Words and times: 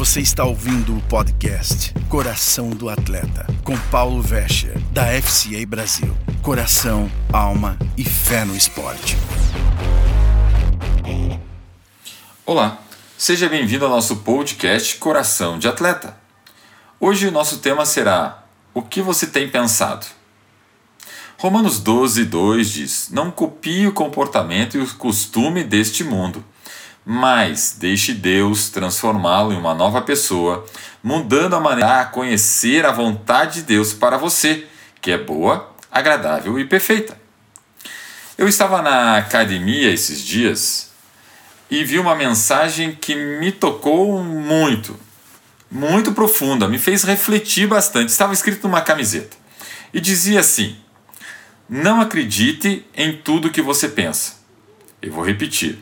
Você 0.00 0.22
está 0.22 0.46
ouvindo 0.46 0.96
o 0.96 1.02
podcast 1.02 1.92
Coração 2.08 2.70
do 2.70 2.88
Atleta, 2.88 3.46
com 3.62 3.76
Paulo 3.90 4.22
Vescher, 4.22 4.80
da 4.92 5.04
FCA 5.20 5.66
Brasil. 5.66 6.16
Coração, 6.40 7.12
alma 7.30 7.78
e 7.98 8.02
fé 8.02 8.46
no 8.46 8.56
esporte. 8.56 9.14
Olá, 12.46 12.80
seja 13.18 13.46
bem-vindo 13.46 13.84
ao 13.84 13.90
nosso 13.90 14.16
podcast 14.16 14.96
Coração 14.96 15.58
de 15.58 15.68
Atleta. 15.68 16.16
Hoje 16.98 17.28
o 17.28 17.30
nosso 17.30 17.58
tema 17.58 17.84
será 17.84 18.44
O 18.72 18.80
que 18.80 19.02
você 19.02 19.26
tem 19.26 19.50
pensado? 19.50 20.06
Romanos 21.36 21.78
12, 21.78 22.24
2 22.24 22.70
diz: 22.70 23.10
Não 23.12 23.30
copie 23.30 23.86
o 23.86 23.92
comportamento 23.92 24.78
e 24.78 24.80
o 24.80 24.94
costume 24.94 25.62
deste 25.62 26.02
mundo 26.02 26.42
mas 27.04 27.76
deixe 27.78 28.12
Deus 28.12 28.68
transformá-lo 28.68 29.52
em 29.52 29.56
uma 29.56 29.74
nova 29.74 30.02
pessoa, 30.02 30.66
mudando 31.02 31.56
a 31.56 31.60
maneira 31.60 32.00
a 32.00 32.04
conhecer 32.04 32.84
a 32.84 32.92
vontade 32.92 33.60
de 33.60 33.62
Deus 33.62 33.92
para 33.92 34.16
você, 34.16 34.66
que 35.00 35.10
é 35.10 35.18
boa, 35.18 35.74
agradável 35.90 36.58
e 36.58 36.64
perfeita. 36.64 37.18
Eu 38.36 38.48
estava 38.48 38.80
na 38.82 39.16
academia 39.16 39.90
esses 39.90 40.20
dias 40.20 40.90
e 41.70 41.84
vi 41.84 41.98
uma 41.98 42.14
mensagem 42.14 42.92
que 42.92 43.14
me 43.14 43.52
tocou 43.52 44.22
muito, 44.22 44.98
muito 45.70 46.12
profunda, 46.12 46.68
me 46.68 46.78
fez 46.78 47.04
refletir 47.04 47.66
bastante. 47.66 48.08
Estava 48.08 48.32
escrito 48.32 48.66
numa 48.66 48.80
camiseta 48.80 49.36
e 49.92 50.00
dizia 50.00 50.40
assim: 50.40 50.76
Não 51.68 52.00
acredite 52.00 52.86
em 52.94 53.16
tudo 53.16 53.50
que 53.50 53.62
você 53.62 53.88
pensa. 53.88 54.36
Eu 55.02 55.12
vou 55.12 55.24
repetir 55.24 55.78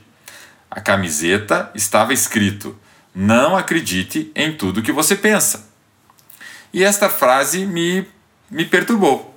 a 0.70 0.80
camiseta 0.80 1.70
estava 1.74 2.12
escrito: 2.12 2.76
Não 3.14 3.56
acredite 3.56 4.30
em 4.34 4.52
tudo 4.52 4.82
que 4.82 4.92
você 4.92 5.16
pensa. 5.16 5.68
E 6.72 6.84
esta 6.84 7.08
frase 7.08 7.64
me, 7.64 8.06
me 8.50 8.64
perturbou. 8.64 9.34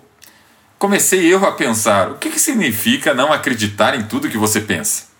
Comecei 0.77 1.33
eu 1.33 1.45
a 1.45 1.51
pensar: 1.51 2.11
o 2.11 2.15
que, 2.15 2.29
que 2.29 2.39
significa 2.39 3.13
não 3.13 3.31
acreditar 3.31 3.95
em 3.95 4.03
tudo 4.03 4.29
que 4.29 4.37
você 4.37 4.59
pensa? 4.59 5.11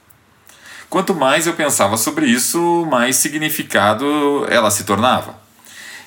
Quanto 0.89 1.15
mais 1.15 1.47
eu 1.47 1.53
pensava 1.53 1.95
sobre 1.95 2.25
isso, 2.25 2.85
mais 2.89 3.15
significado 3.15 4.45
ela 4.49 4.69
se 4.69 4.83
tornava. 4.83 5.39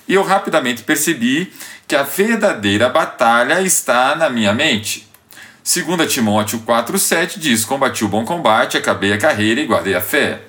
E 0.07 0.12
eu 0.12 0.23
rapidamente 0.23 0.83
percebi 0.83 1.51
que 1.89 1.97
a 1.97 2.03
verdadeira 2.03 2.91
batalha 2.91 3.62
está 3.62 4.14
na 4.14 4.29
minha 4.29 4.53
mente. 4.53 5.09
2 5.65 6.12
Timóteo 6.12 6.59
4,7 6.61 7.39
diz: 7.39 7.65
Combati 7.65 8.05
o 8.05 8.09
bom 8.09 8.23
combate, 8.23 8.77
acabei 8.77 9.15
a 9.15 9.19
carreira 9.19 9.62
e 9.62 9.67
guardei 9.67 9.95
a 9.95 10.01
fé. 10.01 10.43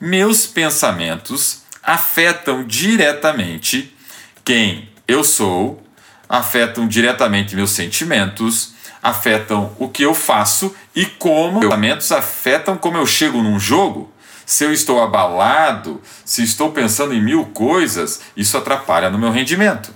Meus 0.00 0.44
pensamentos 0.44 1.62
afetam 1.80 2.64
diretamente 2.64 3.94
quem 4.44 4.88
eu 5.06 5.22
sou, 5.22 5.80
afetam 6.28 6.88
diretamente 6.88 7.54
meus 7.54 7.70
sentimentos, 7.70 8.74
afetam 9.00 9.72
o 9.78 9.88
que 9.88 10.02
eu 10.02 10.16
faço 10.16 10.74
e 10.96 11.06
como 11.06 11.60
meus 11.60 11.66
pensamentos 11.66 12.10
afetam 12.10 12.76
como 12.76 12.96
eu 12.96 13.06
chego 13.06 13.40
num 13.40 13.60
jogo. 13.60 14.12
Se 14.44 14.64
eu 14.64 14.72
estou 14.72 15.00
abalado, 15.00 16.02
se 16.24 16.42
estou 16.42 16.72
pensando 16.72 17.14
em 17.14 17.22
mil 17.22 17.46
coisas, 17.46 18.20
isso 18.36 18.58
atrapalha 18.58 19.08
no 19.08 19.18
meu 19.18 19.30
rendimento. 19.30 19.94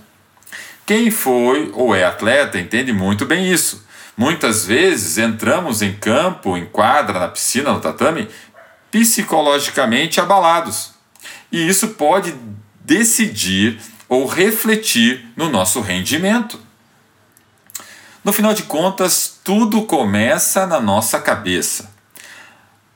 Quem 0.85 1.11
foi 1.11 1.71
ou 1.73 1.93
é 1.93 2.05
atleta 2.05 2.57
entende 2.57 2.93
muito 2.93 3.25
bem 3.25 3.51
isso. 3.51 3.88
Muitas 4.19 4.65
vezes 4.65 5.17
entramos 5.17 5.81
em 5.81 5.93
campo, 5.93 6.57
em 6.57 6.65
quadra, 6.65 7.21
na 7.21 7.29
piscina, 7.29 7.71
no 7.71 7.79
tatame, 7.79 8.27
psicologicamente 8.91 10.19
abalados. 10.19 10.91
E 11.49 11.65
isso 11.65 11.87
pode 11.91 12.35
decidir 12.81 13.79
ou 14.09 14.27
refletir 14.27 15.25
no 15.37 15.47
nosso 15.49 15.79
rendimento. 15.79 16.59
No 18.21 18.33
final 18.33 18.53
de 18.53 18.63
contas, 18.63 19.39
tudo 19.41 19.83
começa 19.83 20.67
na 20.67 20.81
nossa 20.81 21.17
cabeça. 21.21 21.89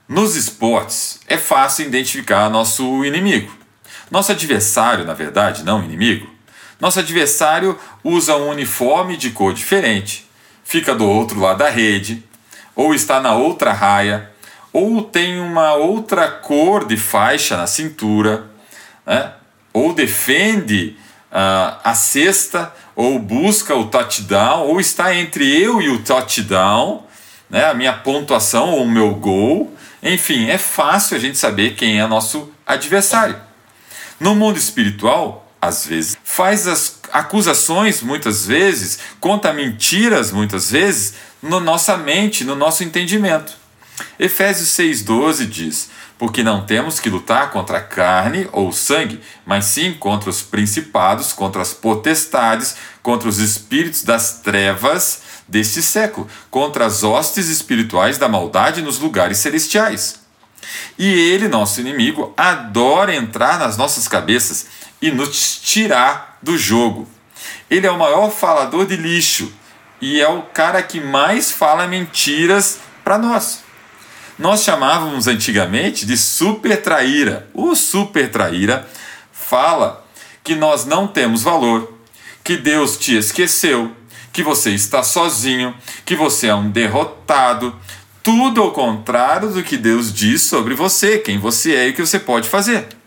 Nos 0.10 0.36
esportes, 0.36 1.22
é 1.26 1.38
fácil 1.38 1.86
identificar 1.86 2.50
nosso 2.50 3.06
inimigo. 3.06 3.50
Nosso 4.12 4.34
adversário, 4.34 5.06
na 5.06 5.14
verdade, 5.14 5.64
não 5.64 5.82
inimigo. 5.82 6.30
Nosso 6.82 7.00
adversário 7.00 7.80
usa 8.04 8.36
um 8.36 8.50
uniforme 8.50 9.16
de 9.16 9.30
cor 9.30 9.54
diferente 9.54 10.33
fica 10.64 10.96
do 10.96 11.08
outro 11.08 11.40
lado 11.40 11.60
da 11.60 11.70
rede, 11.70 12.24
ou 12.76 12.94
está 12.94 13.20
na 13.20 13.36
outra 13.36 13.72
raia, 13.72 14.30
ou 14.72 15.04
tem 15.04 15.40
uma 15.40 15.74
outra 15.74 16.28
cor 16.28 16.86
de 16.86 16.98
faixa 16.98 17.56
na 17.56 17.68
cintura, 17.68 18.46
né? 19.06 19.32
ou 19.72 19.94
defende 19.94 20.98
uh, 21.32 21.78
a 21.84 21.94
cesta, 21.94 22.74
ou 22.96 23.20
busca 23.20 23.76
o 23.76 23.86
touchdown, 23.86 24.68
ou 24.68 24.80
está 24.80 25.16
entre 25.16 25.46
eu 25.62 25.82
e 25.82 25.90
o 25.90 26.00
touchdown, 26.04 27.06
né? 27.50 27.66
a 27.66 27.74
minha 27.74 27.94
pontuação 27.94 28.72
ou 28.72 28.84
o 28.84 28.90
meu 28.90 29.14
gol. 29.16 29.76
Enfim, 30.02 30.50
é 30.50 30.58
fácil 30.58 31.16
a 31.16 31.20
gente 31.20 31.38
saber 31.38 31.76
quem 31.76 32.00
é 32.00 32.08
nosso 32.08 32.52
adversário. 32.66 33.36
No 34.20 34.36
mundo 34.36 34.58
espiritual, 34.58 35.52
às 35.62 35.86
vezes, 35.86 36.18
faz 36.24 36.68
as 36.68 37.00
acusações 37.14 38.02
muitas 38.02 38.46
vezes, 38.46 38.98
conta 39.20 39.54
mentiras 39.54 40.32
muitas 40.32 40.72
vezes, 40.72 41.14
na 41.42 41.52
no 41.52 41.60
nossa 41.60 41.96
mente, 41.96 42.44
no 42.44 42.56
nosso 42.56 42.84
entendimento. 42.84 43.54
Efésios 44.18 44.70
6,12 44.70 45.46
diz: 45.46 45.90
Porque 46.18 46.44
não 46.44 46.66
temos 46.66 47.00
que 47.00 47.12
lutar 47.12 47.52
contra 47.52 47.78
a 47.78 47.82
carne 47.82 48.50
ou 48.52 48.72
sangue, 48.72 49.22
mas 49.46 49.66
sim 49.66 49.94
contra 49.94 50.30
os 50.30 50.42
principados, 50.42 51.32
contra 51.32 51.62
as 51.62 51.74
potestades, 51.74 52.76
contra 53.04 53.30
os 53.30 53.38
espíritos 53.38 54.04
das 54.04 54.40
trevas 54.40 55.22
deste 55.48 55.84
século, 55.84 56.28
contra 56.50 56.86
as 56.86 57.04
hostes 57.04 57.48
espirituais 57.50 58.18
da 58.18 58.28
maldade 58.28 58.82
nos 58.82 58.98
lugares 58.98 59.38
celestiais. 59.38 60.24
E 60.98 61.06
ele, 61.06 61.48
nosso 61.48 61.82
inimigo, 61.82 62.34
adora 62.38 63.16
entrar 63.16 63.60
nas 63.60 63.78
nossas 63.78 64.08
cabeças 64.08 64.66
e 65.04 65.12
nos 65.12 65.60
tirar 65.62 66.38
do 66.42 66.58
jogo. 66.58 67.06
Ele 67.70 67.86
é 67.86 67.92
o 67.92 68.00
maior 68.00 68.32
falador 68.32 68.86
de 68.86 68.96
lixo 68.96 69.52
e 70.00 70.22
é 70.22 70.30
o 70.30 70.44
cara 70.44 70.82
que 70.82 71.02
mais 71.02 71.52
fala 71.52 71.86
mentiras 71.86 72.80
para 73.04 73.18
nós. 73.18 73.66
Nós 74.40 74.64
chamávamos 74.64 75.28
antigamente 75.28 76.06
de 76.06 76.16
super 76.16 76.82
traíra. 76.82 77.50
O 77.54 77.76
super 77.76 78.32
traíra 78.32 78.88
fala 79.34 80.08
que 80.42 80.56
nós 80.56 80.86
não 80.86 81.06
temos 81.06 81.44
valor, 81.44 81.98
que 82.42 82.56
Deus 82.56 82.98
te 82.98 83.14
esqueceu, 83.18 83.92
que 84.32 84.42
você 84.42 84.70
está 84.70 85.04
sozinho, 85.04 85.76
que 86.06 86.16
você 86.16 86.48
é 86.48 86.56
um 86.56 86.72
derrotado. 86.72 87.76
Tudo 88.24 88.62
ao 88.62 88.72
contrário 88.72 89.50
do 89.50 89.64
que 89.64 89.76
Deus 89.76 90.14
diz 90.14 90.44
sobre 90.44 90.74
você, 90.74 91.18
quem 91.18 91.38
você 91.38 91.76
é 91.76 91.88
e 91.88 91.90
o 91.92 91.94
que 91.94 92.06
você 92.06 92.20
pode 92.20 92.48
fazer. 92.48 93.03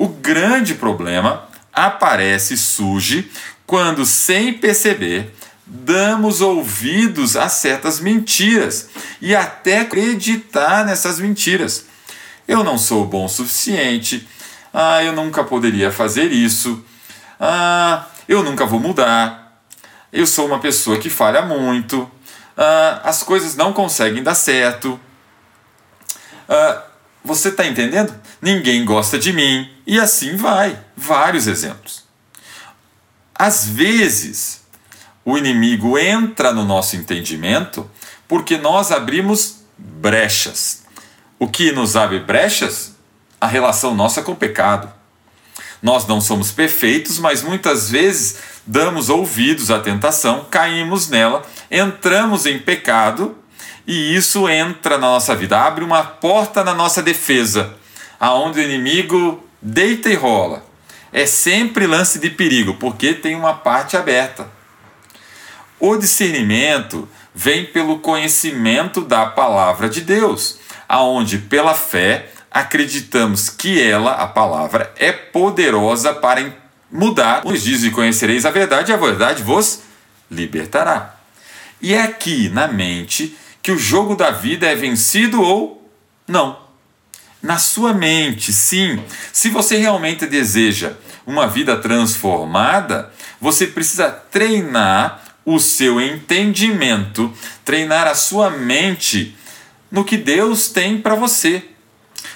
O 0.00 0.08
grande 0.08 0.76
problema 0.76 1.44
aparece 1.70 2.54
e 2.54 2.56
surge 2.56 3.30
quando, 3.66 4.06
sem 4.06 4.54
perceber, 4.54 5.30
damos 5.66 6.40
ouvidos 6.40 7.36
a 7.36 7.50
certas 7.50 8.00
mentiras 8.00 8.88
e 9.20 9.36
até 9.36 9.80
acreditar 9.80 10.86
nessas 10.86 11.20
mentiras. 11.20 11.84
Eu 12.48 12.64
não 12.64 12.78
sou 12.78 13.04
bom 13.04 13.26
o 13.26 13.28
suficiente. 13.28 14.26
Ah, 14.72 15.04
eu 15.04 15.12
nunca 15.12 15.44
poderia 15.44 15.92
fazer 15.92 16.32
isso. 16.32 16.82
Ah, 17.38 18.06
eu 18.26 18.42
nunca 18.42 18.64
vou 18.64 18.80
mudar. 18.80 19.62
Eu 20.10 20.26
sou 20.26 20.46
uma 20.46 20.60
pessoa 20.60 20.98
que 20.98 21.10
falha 21.10 21.42
muito. 21.42 22.10
Ah, 22.56 23.02
as 23.04 23.22
coisas 23.22 23.54
não 23.54 23.74
conseguem 23.74 24.22
dar 24.22 24.34
certo. 24.34 24.98
Ah, 26.48 26.84
você 27.24 27.48
está 27.48 27.66
entendendo? 27.66 28.14
Ninguém 28.40 28.84
gosta 28.84 29.18
de 29.18 29.32
mim. 29.32 29.70
E 29.86 29.98
assim 29.98 30.36
vai. 30.36 30.78
Vários 30.96 31.46
exemplos. 31.46 32.04
Às 33.34 33.66
vezes, 33.66 34.62
o 35.24 35.36
inimigo 35.36 35.98
entra 35.98 36.52
no 36.52 36.64
nosso 36.64 36.96
entendimento 36.96 37.90
porque 38.26 38.56
nós 38.56 38.90
abrimos 38.90 39.62
brechas. 39.76 40.82
O 41.38 41.48
que 41.48 41.72
nos 41.72 41.96
abre 41.96 42.20
brechas? 42.20 42.94
A 43.40 43.46
relação 43.46 43.94
nossa 43.94 44.22
com 44.22 44.32
o 44.32 44.36
pecado. 44.36 44.92
Nós 45.82 46.06
não 46.06 46.20
somos 46.20 46.52
perfeitos, 46.52 47.18
mas 47.18 47.42
muitas 47.42 47.90
vezes 47.90 48.38
damos 48.66 49.08
ouvidos 49.08 49.70
à 49.70 49.80
tentação, 49.80 50.46
caímos 50.50 51.08
nela, 51.08 51.42
entramos 51.70 52.44
em 52.44 52.58
pecado 52.58 53.39
e 53.86 54.14
isso 54.14 54.48
entra 54.48 54.98
na 54.98 55.08
nossa 55.08 55.34
vida, 55.34 55.60
abre 55.60 55.84
uma 55.84 56.02
porta 56.02 56.62
na 56.62 56.74
nossa 56.74 57.02
defesa, 57.02 57.74
aonde 58.18 58.60
o 58.60 58.62
inimigo 58.62 59.44
deita 59.60 60.08
e 60.08 60.14
rola. 60.14 60.64
É 61.12 61.26
sempre 61.26 61.86
lance 61.86 62.18
de 62.18 62.30
perigo, 62.30 62.74
porque 62.74 63.14
tem 63.14 63.34
uma 63.34 63.54
parte 63.54 63.96
aberta. 63.96 64.48
O 65.78 65.96
discernimento 65.96 67.08
vem 67.34 67.64
pelo 67.64 67.98
conhecimento 67.98 69.00
da 69.00 69.26
palavra 69.26 69.88
de 69.88 70.02
Deus, 70.02 70.58
aonde 70.88 71.38
pela 71.38 71.74
fé 71.74 72.30
acreditamos 72.50 73.48
que 73.48 73.80
ela, 73.80 74.12
a 74.12 74.26
palavra, 74.26 74.92
é 74.96 75.12
poderosa 75.12 76.12
para 76.12 76.52
mudar. 76.90 77.42
Os 77.46 77.62
diz 77.62 77.84
e 77.84 77.90
conhecereis 77.90 78.44
a 78.44 78.50
verdade, 78.50 78.90
e 78.90 78.94
a 78.94 78.98
verdade 78.98 79.42
vos 79.42 79.82
libertará. 80.30 81.16
E 81.80 81.94
é 81.94 82.02
aqui 82.02 82.48
na 82.50 82.68
mente 82.68 83.36
que 83.62 83.72
o 83.72 83.78
jogo 83.78 84.14
da 84.14 84.30
vida 84.30 84.66
é 84.66 84.74
vencido 84.74 85.42
ou 85.42 85.90
não. 86.26 86.58
Na 87.42 87.58
sua 87.58 87.94
mente, 87.94 88.52
sim. 88.52 89.02
Se 89.32 89.48
você 89.48 89.76
realmente 89.76 90.26
deseja 90.26 90.92
uma 91.26 91.46
vida 91.46 91.76
transformada, 91.76 93.12
você 93.40 93.66
precisa 93.66 94.10
treinar 94.10 95.22
o 95.44 95.58
seu 95.58 96.00
entendimento, 96.00 97.32
treinar 97.64 98.06
a 98.06 98.14
sua 98.14 98.50
mente 98.50 99.36
no 99.90 100.04
que 100.04 100.16
Deus 100.16 100.68
tem 100.68 100.98
para 100.98 101.14
você. 101.14 101.64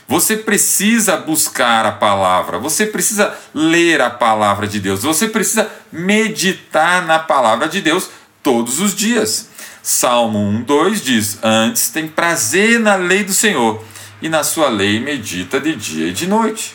Você 0.09 0.37
precisa 0.37 1.17
buscar 1.17 1.87
a 1.87 1.93
palavra, 1.93 2.59
você 2.59 2.87
precisa 2.87 3.35
ler 3.55 4.01
a 4.01 4.11
palavra 4.11 4.67
de 4.67 4.81
Deus, 4.81 5.03
você 5.03 5.29
precisa 5.29 5.71
meditar 5.91 7.07
na 7.07 7.19
palavra 7.19 7.69
de 7.69 7.81
Deus 7.81 8.09
todos 8.43 8.81
os 8.81 8.95
dias. 8.95 9.49
Salmo 9.87 10.39
1:2 10.39 11.03
diz: 11.03 11.39
"Antes 11.43 11.91
tem 11.91 12.09
prazer 12.09 12.81
na 12.81 12.97
lei 12.97 13.23
do 13.23 13.35
Senhor, 13.35 13.85
e 14.23 14.31
na 14.31 14.43
sua 14.43 14.71
lei 14.71 14.99
medita 14.99 15.61
de 15.61 15.77
dia 15.77 16.09
e 16.09 16.13
de 16.13 16.27
noite." 16.27 16.75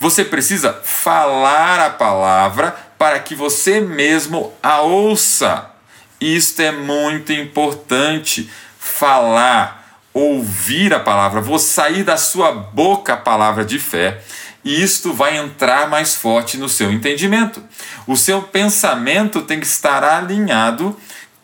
Você 0.00 0.24
precisa 0.24 0.80
falar 0.82 1.78
a 1.78 1.90
palavra 1.90 2.74
para 2.98 3.18
que 3.18 3.34
você 3.34 3.82
mesmo 3.82 4.50
a 4.62 4.80
ouça. 4.80 5.72
Isto 6.18 6.62
é 6.62 6.72
muito 6.72 7.34
importante. 7.34 8.50
Falar, 8.78 10.00
ouvir 10.14 10.94
a 10.94 11.00
palavra, 11.00 11.42
vou 11.42 11.58
sair 11.58 12.02
da 12.02 12.16
sua 12.16 12.50
boca 12.50 13.12
a 13.12 13.18
palavra 13.18 13.62
de 13.62 13.78
fé, 13.78 14.22
e 14.64 14.82
isto 14.82 15.12
vai 15.12 15.36
entrar 15.36 15.90
mais 15.90 16.14
forte 16.14 16.56
no 16.56 16.68
seu 16.68 16.90
entendimento. 16.90 17.62
O 18.06 18.16
seu 18.16 18.40
pensamento 18.40 19.42
tem 19.42 19.60
que 19.60 19.66
estar 19.66 20.02
alinhado 20.02 20.96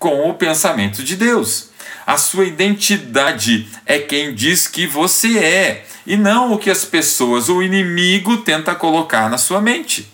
com 0.06 0.30
o 0.30 0.34
pensamento 0.34 1.02
de 1.02 1.16
Deus. 1.16 1.70
A 2.06 2.16
sua 2.16 2.44
identidade 2.44 3.66
é 3.84 3.98
quem 3.98 4.32
diz 4.32 4.68
que 4.68 4.86
você 4.86 5.36
é, 5.36 5.84
e 6.06 6.16
não 6.16 6.52
o 6.52 6.58
que 6.58 6.70
as 6.70 6.84
pessoas, 6.84 7.48
o 7.48 7.60
inimigo, 7.60 8.36
tenta 8.36 8.72
colocar 8.72 9.28
na 9.28 9.36
sua 9.36 9.60
mente. 9.60 10.08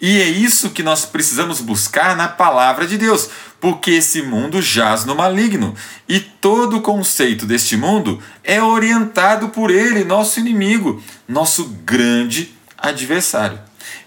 E 0.00 0.18
é 0.18 0.26
isso 0.26 0.70
que 0.70 0.82
nós 0.82 1.04
precisamos 1.04 1.60
buscar 1.60 2.16
na 2.16 2.26
palavra 2.26 2.86
de 2.86 2.96
Deus, 2.96 3.28
porque 3.60 3.90
esse 3.90 4.22
mundo 4.22 4.62
jaz 4.62 5.04
no 5.04 5.14
maligno 5.14 5.76
e 6.08 6.18
todo 6.18 6.78
o 6.78 6.80
conceito 6.80 7.44
deste 7.44 7.76
mundo 7.76 8.18
é 8.42 8.62
orientado 8.62 9.50
por 9.50 9.70
ele, 9.70 10.04
nosso 10.04 10.40
inimigo, 10.40 11.02
nosso 11.28 11.66
grande 11.84 12.54
adversário. 12.78 13.58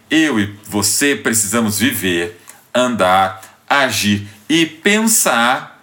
Eu 0.09 0.39
e 0.39 0.57
você 0.67 1.15
precisamos 1.15 1.77
viver, 1.77 2.41
andar, 2.73 3.44
agir 3.69 4.27
e 4.49 4.65
pensar 4.65 5.75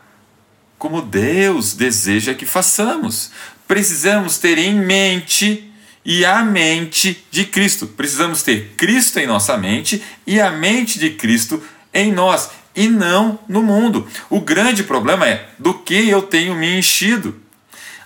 como 0.78 1.02
Deus 1.02 1.74
deseja 1.74 2.34
que 2.34 2.46
façamos. 2.46 3.30
Precisamos 3.68 4.38
ter 4.38 4.58
em 4.58 4.74
mente 4.74 5.72
e 6.04 6.24
a 6.24 6.42
mente 6.42 7.24
de 7.30 7.44
Cristo. 7.44 7.86
Precisamos 7.86 8.42
ter 8.42 8.74
Cristo 8.76 9.18
em 9.18 9.26
nossa 9.26 9.56
mente 9.56 10.02
e 10.26 10.40
a 10.40 10.50
mente 10.50 10.98
de 10.98 11.10
Cristo 11.10 11.62
em 11.94 12.12
nós 12.12 12.50
e 12.74 12.88
não 12.88 13.38
no 13.48 13.62
mundo. 13.62 14.08
O 14.28 14.40
grande 14.40 14.82
problema 14.82 15.26
é 15.26 15.48
do 15.58 15.74
que 15.74 16.08
eu 16.08 16.22
tenho 16.22 16.54
me 16.54 16.78
enchido. 16.78 17.40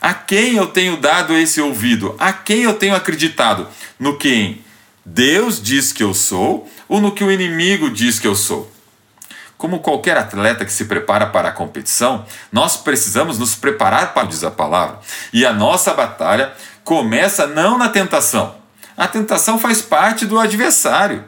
A 0.00 0.12
quem 0.12 0.56
eu 0.56 0.66
tenho 0.66 0.96
dado 0.98 1.34
esse 1.34 1.60
ouvido? 1.60 2.14
A 2.18 2.32
quem 2.32 2.62
eu 2.62 2.74
tenho 2.74 2.94
acreditado? 2.94 3.68
No 3.98 4.18
quem 4.18 4.60
Deus 5.04 5.62
diz 5.62 5.92
que 5.92 6.02
eu 6.02 6.12
sou 6.12 6.70
ou 6.88 7.00
no 7.00 7.12
que 7.12 7.24
o 7.24 7.32
inimigo 7.32 7.90
diz 7.90 8.18
que 8.18 8.26
eu 8.26 8.34
sou? 8.34 8.75
Como 9.58 9.80
qualquer 9.80 10.18
atleta 10.18 10.64
que 10.64 10.72
se 10.72 10.84
prepara 10.84 11.26
para 11.26 11.48
a 11.48 11.52
competição, 11.52 12.26
nós 12.52 12.76
precisamos 12.76 13.38
nos 13.38 13.54
preparar 13.54 14.12
para 14.12 14.26
diz 14.26 14.44
a 14.44 14.50
palavra. 14.50 14.98
E 15.32 15.46
a 15.46 15.52
nossa 15.52 15.94
batalha 15.94 16.52
começa 16.84 17.46
não 17.46 17.78
na 17.78 17.88
tentação. 17.88 18.54
A 18.96 19.08
tentação 19.08 19.58
faz 19.58 19.80
parte 19.80 20.26
do 20.26 20.38
adversário, 20.38 21.24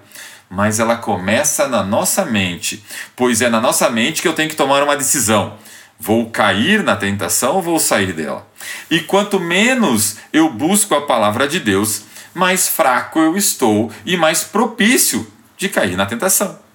mas 0.49 0.79
ela 0.79 0.97
começa 0.97 1.67
na 1.69 1.83
nossa 1.83 2.25
mente, 2.25 2.85
pois 3.17 3.43
é 3.43 3.49
na 3.49 3.61
nossa 3.61 3.91
mente 3.91 4.23
que 4.23 4.29
eu 4.29 4.35
tenho 4.35 4.49
que 4.49 4.57
tomar 4.57 4.83
uma 4.83 4.97
decisão. 4.97 5.55
Vou 5.99 6.31
cair 6.31 6.83
na 6.83 6.97
tentação 6.97 7.57
ou 7.57 7.63
vou 7.63 7.79
sair 7.79 8.13
dela? 8.13 8.47
E 8.91 9.01
quanto 9.01 9.41
menos 9.41 10.17
eu 10.33 10.49
busco 10.49 10.95
a 10.95 11.07
palavra 11.07 11.49
de 11.49 11.59
Deus, 11.59 12.03
mais 12.35 12.69
fraco 12.69 13.19
eu 13.19 13.37
estou 13.37 13.91
e 14.07 14.17
mais 14.17 14.45
propício 14.45 15.27
de 15.57 15.69
cair 15.69 15.97
na 15.97 16.07
tentação. 16.07 16.68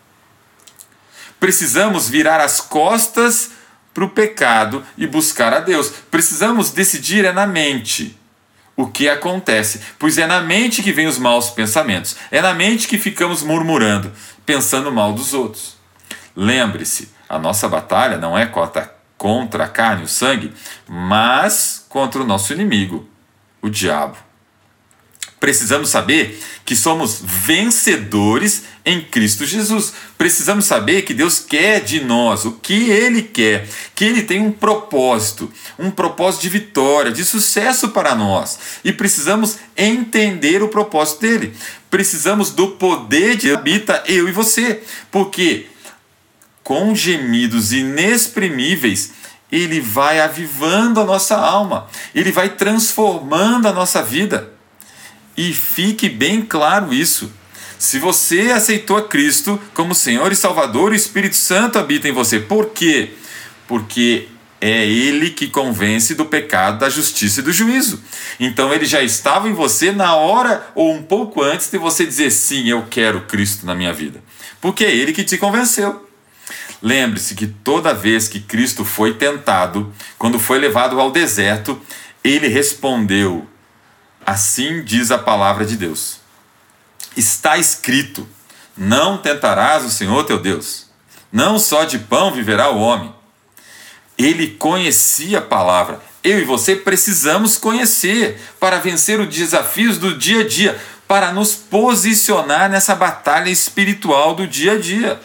Precisamos 1.44 2.08
virar 2.08 2.40
as 2.40 2.62
costas 2.62 3.52
para 3.94 4.06
o 4.06 4.10
pecado 4.10 4.82
e 4.98 5.06
buscar 5.06 5.52
a 5.54 5.60
Deus. 5.60 5.92
Precisamos 6.10 6.70
decidir 6.70 7.26
é 7.26 7.34
na 7.34 7.46
mente 7.46 8.18
o 8.78 8.88
que 8.88 9.10
acontece, 9.10 9.82
pois 10.00 10.18
é 10.18 10.26
na 10.26 10.40
mente 10.40 10.82
que 10.82 10.94
vem 10.94 11.06
os 11.06 11.18
maus 11.18 11.50
pensamentos, 11.50 12.16
é 12.32 12.42
na 12.42 12.54
mente 12.54 12.88
que 12.88 12.98
ficamos 12.98 13.44
murmurando, 13.44 14.10
pensando 14.46 14.90
mal 14.90 15.12
dos 15.12 15.34
outros. 15.34 15.76
Lembre-se, 16.34 17.10
a 17.28 17.38
nossa 17.38 17.68
batalha 17.68 18.18
não 18.18 18.38
é 18.38 18.46
contra 18.46 19.66
a 19.66 19.68
carne 19.68 20.04
e 20.04 20.06
o 20.06 20.08
sangue, 20.08 20.54
mas 20.88 21.86
contra 21.90 22.22
o 22.22 22.26
nosso 22.26 22.54
inimigo, 22.54 23.06
o 23.62 23.70
diabo. 23.70 24.16
Precisamos 25.44 25.90
saber 25.90 26.42
que 26.64 26.74
somos 26.74 27.22
vencedores 27.22 28.64
em 28.86 29.02
Cristo 29.02 29.46
Jesus. 29.46 29.92
Precisamos 30.18 30.64
saber 30.64 31.02
que 31.02 31.14
Deus 31.14 31.38
quer 31.38 31.82
de 31.82 32.00
nós 32.00 32.46
o 32.46 32.54
que 32.54 32.90
Ele 32.90 33.22
quer, 33.22 33.68
que 33.94 34.06
Ele 34.06 34.24
tem 34.24 34.40
um 34.40 34.54
propósito, 34.54 35.52
um 35.78 35.92
propósito 35.92 36.44
de 36.44 36.48
vitória, 36.48 37.12
de 37.12 37.26
sucesso 37.26 37.90
para 37.90 38.16
nós. 38.16 38.58
E 38.86 38.94
precisamos 38.94 39.58
entender 39.76 40.64
o 40.64 40.70
propósito 40.70 41.20
dele. 41.20 41.54
Precisamos 41.92 42.52
do 42.52 42.70
poder 42.78 43.36
de 43.36 43.52
habita 43.52 44.02
eu 44.08 44.30
e 44.30 44.32
você, 44.32 44.82
porque 45.12 45.66
com 46.64 46.96
gemidos 46.96 47.74
inexprimíveis 47.74 49.12
ele 49.52 49.82
vai 49.82 50.22
avivando 50.22 51.02
a 51.02 51.06
nossa 51.06 51.36
alma, 51.36 51.90
ele 52.16 52.32
vai 52.32 52.52
transformando 52.52 53.68
a 53.68 53.74
nossa 53.74 54.02
vida. 54.02 54.54
E 55.36 55.54
fique 55.54 56.10
bem 56.10 56.42
claro 56.42 56.94
isso. 56.94 57.32
Se 57.78 58.00
você 58.00 58.52
aceitou 58.52 58.96
a 58.96 59.08
Cristo 59.08 59.60
como 59.74 59.94
Senhor 59.94 60.32
e 60.32 60.36
Salvador, 60.36 60.92
o 60.92 60.96
Espírito 60.96 61.36
Santo 61.36 61.78
habita 61.78 62.08
em 62.08 62.12
você. 62.12 62.40
Por 62.40 62.70
quê? 62.70 63.12
Porque 63.68 64.28
é 64.62 64.88
ele 64.88 65.32
que 65.32 65.50
convence 65.50 66.16
do 66.16 66.24
pecado, 66.24 66.80
da 66.80 66.90
justiça 66.90 67.42
e 67.42 67.44
do 67.44 67.52
juízo. 67.52 68.02
Então 68.40 68.74
ele 68.74 68.86
já 68.86 69.02
estava 69.02 69.50
em 69.50 69.54
você 69.54 69.92
na 69.92 70.16
hora 70.16 70.66
ou 70.74 70.94
um 70.94 71.04
pouco 71.04 71.44
antes 71.44 71.70
de 71.70 71.78
você 71.78 72.06
dizer 72.06 72.32
sim, 72.32 72.70
eu 72.70 72.86
quero 72.90 73.22
Cristo 73.22 73.66
na 73.66 73.76
minha 73.76 73.92
vida. 73.92 74.24
Porque 74.62 74.86
é 74.86 74.96
ele 74.96 75.12
que 75.12 75.26
te 75.26 75.38
convenceu. 75.38 76.08
Lembre-se 76.82 77.36
que 77.36 77.48
toda 77.48 77.94
vez 77.94 78.30
que 78.30 78.40
Cristo 78.40 78.86
foi 78.86 79.14
tentado, 79.14 79.94
quando 80.18 80.40
foi 80.40 80.60
levado 80.60 80.98
ao 81.00 81.12
deserto, 81.12 81.82
ele 82.24 82.48
respondeu 82.48 83.46
Assim 84.26 84.84
diz 84.84 85.12
a 85.12 85.18
palavra 85.18 85.66
de 85.66 85.76
Deus. 85.76 86.20
Está 87.16 87.58
escrito: 87.58 88.28
Não 88.76 89.18
tentarás 89.18 89.84
o 89.84 89.92
Senhor 89.92 90.24
teu 90.24 90.40
Deus. 90.40 90.88
Não 91.32 91.60
só 91.60 91.84
de 91.84 92.00
pão 92.00 92.32
viverá 92.32 92.70
o 92.70 92.80
homem. 92.80 93.14
Ele 94.18 94.48
conhecia 94.48 95.40
a 95.40 95.42
palavra. 95.42 96.00
Eu 96.24 96.40
e 96.40 96.46
você 96.46 96.76
precisamos 96.76 97.58
conhecer 97.58 98.40
para 98.60 98.80
vencer 98.80 99.20
os 99.20 99.28
desafios 99.28 99.98
do 99.98 100.18
dia 100.18 100.42
a 100.42 100.48
dia, 100.48 100.80
para 101.08 101.34
nos 101.34 101.54
posicionar 101.56 102.70
nessa 102.70 102.96
batalha 102.96 103.50
espiritual 103.50 104.36
do 104.36 104.48
dia 104.48 104.74
a 104.74 104.80
dia. 104.80 105.20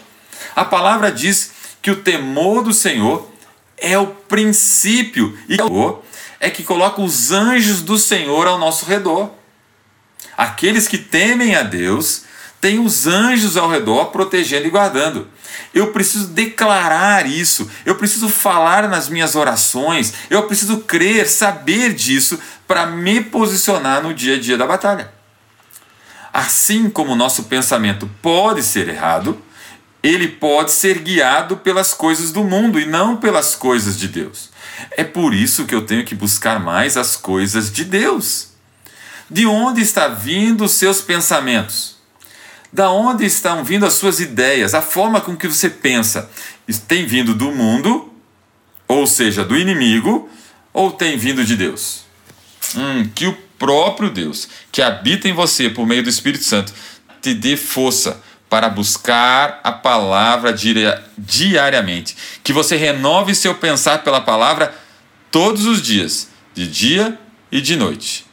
A 0.56 0.64
palavra 0.64 1.12
diz 1.12 1.52
que 1.80 1.90
o 1.90 2.02
temor 2.02 2.64
do 2.64 2.72
Senhor 2.72 3.30
é 3.76 3.96
o 3.96 4.08
princípio 4.08 5.38
e 5.48 5.60
o 5.62 6.02
é 6.40 6.50
que 6.50 6.62
coloca 6.62 7.00
os 7.00 7.32
anjos 7.32 7.82
do 7.82 7.98
Senhor 7.98 8.46
ao 8.46 8.58
nosso 8.58 8.86
redor. 8.86 9.30
Aqueles 10.36 10.86
que 10.86 10.98
temem 10.98 11.56
a 11.56 11.62
Deus 11.62 12.22
têm 12.60 12.78
os 12.78 13.06
anjos 13.06 13.56
ao 13.56 13.68
redor 13.68 14.06
protegendo 14.06 14.66
e 14.66 14.70
guardando. 14.70 15.28
Eu 15.74 15.92
preciso 15.92 16.28
declarar 16.28 17.26
isso, 17.26 17.70
eu 17.84 17.96
preciso 17.96 18.28
falar 18.28 18.88
nas 18.88 19.08
minhas 19.08 19.34
orações, 19.34 20.14
eu 20.30 20.44
preciso 20.44 20.78
crer, 20.78 21.28
saber 21.28 21.92
disso 21.94 22.38
para 22.66 22.86
me 22.86 23.20
posicionar 23.20 24.02
no 24.02 24.14
dia 24.14 24.36
a 24.36 24.40
dia 24.40 24.56
da 24.56 24.66
batalha. 24.66 25.12
Assim 26.32 26.88
como 26.90 27.12
o 27.12 27.16
nosso 27.16 27.44
pensamento 27.44 28.08
pode 28.22 28.62
ser 28.62 28.88
errado, 28.88 29.40
ele 30.02 30.28
pode 30.28 30.70
ser 30.70 30.98
guiado 30.98 31.56
pelas 31.56 31.92
coisas 31.92 32.30
do 32.30 32.44
mundo 32.44 32.78
e 32.78 32.86
não 32.86 33.16
pelas 33.16 33.54
coisas 33.54 33.98
de 33.98 34.08
Deus. 34.08 34.50
É 34.90 35.04
por 35.04 35.34
isso 35.34 35.64
que 35.64 35.74
eu 35.74 35.82
tenho 35.82 36.04
que 36.04 36.14
buscar 36.14 36.60
mais 36.60 36.96
as 36.96 37.16
coisas 37.16 37.72
de 37.72 37.84
Deus. 37.84 38.48
De 39.30 39.46
onde 39.46 39.82
está 39.82 40.08
vindo 40.08 40.64
os 40.64 40.72
seus 40.72 41.00
pensamentos? 41.00 41.96
Da 42.72 42.90
onde 42.90 43.24
estão 43.24 43.64
vindo 43.64 43.86
as 43.86 43.94
suas 43.94 44.20
ideias? 44.20 44.74
A 44.74 44.82
forma 44.82 45.20
com 45.20 45.36
que 45.36 45.48
você 45.48 45.68
pensa 45.68 46.30
tem 46.86 47.06
vindo 47.06 47.34
do 47.34 47.50
mundo, 47.50 48.12
ou 48.86 49.06
seja, 49.06 49.44
do 49.44 49.56
inimigo, 49.56 50.28
ou 50.72 50.90
tem 50.90 51.16
vindo 51.16 51.44
de 51.44 51.56
Deus? 51.56 52.04
Hum, 52.76 53.08
que 53.14 53.26
o 53.26 53.32
próprio 53.58 54.10
Deus, 54.10 54.48
que 54.70 54.82
habita 54.82 55.28
em 55.28 55.32
você 55.32 55.68
por 55.70 55.86
meio 55.86 56.02
do 56.02 56.08
Espírito 56.08 56.44
Santo, 56.44 56.72
te 57.20 57.34
dê 57.34 57.56
força 57.56 58.22
para 58.48 58.68
buscar 58.68 59.60
a 59.62 59.72
palavra 59.72 60.54
diariamente. 61.18 62.16
Que 62.42 62.52
você 62.52 62.76
renove 62.76 63.34
seu 63.34 63.54
pensar 63.54 64.02
pela 64.02 64.20
palavra 64.20 64.74
todos 65.30 65.66
os 65.66 65.82
dias, 65.82 66.28
de 66.54 66.66
dia 66.66 67.18
e 67.52 67.60
de 67.60 67.76
noite. 67.76 68.26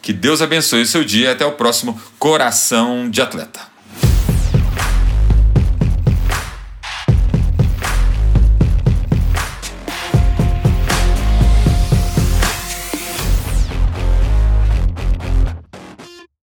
Que 0.00 0.12
Deus 0.12 0.42
abençoe 0.42 0.82
o 0.82 0.86
seu 0.86 1.04
dia 1.04 1.28
e 1.28 1.32
até 1.32 1.46
o 1.46 1.52
próximo 1.52 2.00
Coração 2.18 3.08
de 3.08 3.22
Atleta. 3.22 3.71